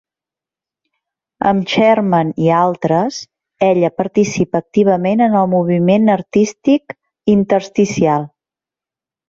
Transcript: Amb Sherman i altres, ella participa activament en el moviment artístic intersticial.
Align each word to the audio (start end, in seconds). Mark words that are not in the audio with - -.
Amb 1.49 1.67
Sherman 1.73 2.31
i 2.45 2.49
altres, 2.61 3.19
ella 3.69 3.93
participa 4.03 4.63
activament 4.65 5.23
en 5.29 5.37
el 5.45 5.55
moviment 5.55 6.11
artístic 6.17 6.99
intersticial. 7.39 8.31